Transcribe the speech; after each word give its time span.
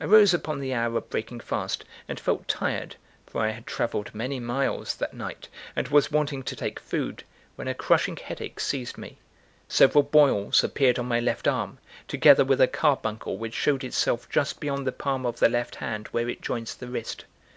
I 0.00 0.04
rose 0.06 0.34
upon 0.34 0.58
the 0.58 0.74
hour 0.74 0.96
of 0.98 1.08
breaking 1.10 1.38
fast, 1.38 1.84
and 2.08 2.18
felt 2.18 2.48
tired, 2.48 2.96
for 3.24 3.40
I 3.40 3.50
had 3.50 3.66
travelled 3.68 4.12
many 4.12 4.40
miles 4.40 4.96
that 4.96 5.14
night, 5.14 5.46
and 5.76 5.86
was 5.86 6.10
wanting 6.10 6.42
to 6.42 6.56
take 6.56 6.80
food, 6.80 7.22
when 7.54 7.68
a 7.68 7.74
crushing 7.74 8.16
headache 8.16 8.58
seized 8.58 8.98
me; 8.98 9.18
several 9.68 10.02
boils 10.02 10.64
appeared 10.64 10.98
on 10.98 11.06
my 11.06 11.20
left 11.20 11.46
arm, 11.46 11.78
together 12.08 12.44
with 12.44 12.60
a 12.60 12.66
carbuncle 12.66 13.38
which 13.38 13.54
showed 13.54 13.84
itself 13.84 14.28
just 14.28 14.58
beyond 14.58 14.88
the 14.88 14.90
palm 14.90 15.24
of 15.24 15.38
the 15.38 15.48
left 15.48 15.76
hand 15.76 16.08
where 16.08 16.28
it 16.28 16.42
joins 16.42 16.74
the 16.74 16.88
wrist. 16.88 17.24